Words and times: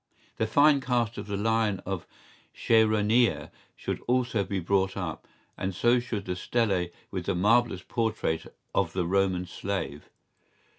¬Ý 0.01 0.37
The 0.37 0.47
fine 0.47 0.81
cast 0.81 1.19
of 1.19 1.27
the 1.27 1.37
Lion 1.37 1.79
of 1.85 2.07
Chæronea 2.55 3.51
should 3.75 4.01
also 4.07 4.43
be 4.43 4.59
brought 4.59 4.97
up, 4.97 5.27
and 5.59 5.75
so 5.75 5.99
should 5.99 6.25
the 6.25 6.35
stele 6.35 6.87
with 7.11 7.27
the 7.27 7.35
marvellous 7.35 7.83
portrait 7.87 8.47
of 8.73 8.93
the 8.93 9.05
Roman 9.05 9.45
slave. 9.45 10.09